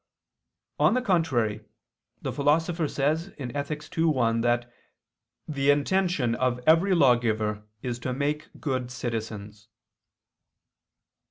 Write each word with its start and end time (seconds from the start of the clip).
On 0.79 0.95
the 0.95 1.01
contrary, 1.03 1.63
The 2.23 2.33
Philosopher 2.33 2.87
says 2.87 3.31
(Ethic. 3.37 3.83
ii, 3.95 4.05
1) 4.05 4.41
that 4.41 4.73
the 5.47 5.69
"intention 5.69 6.33
of 6.33 6.59
every 6.65 6.95
lawgiver 6.95 7.67
is 7.83 7.99
to 7.99 8.11
make 8.11 8.49
good 8.59 8.89
citizens." 8.89 9.67